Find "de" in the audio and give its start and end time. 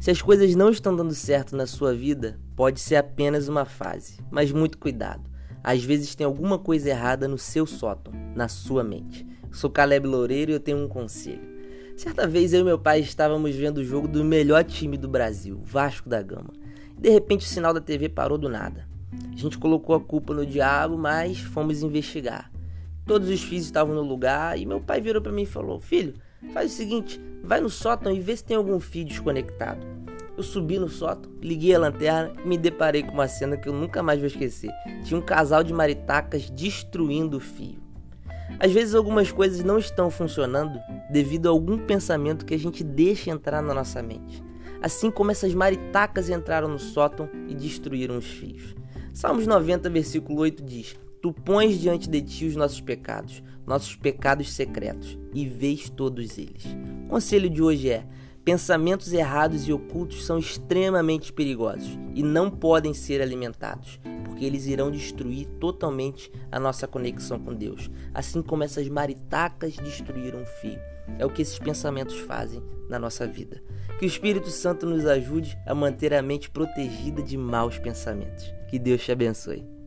16.96-17.10, 35.62-35.72, 52.08-52.22, 57.50-57.62, 77.22-77.36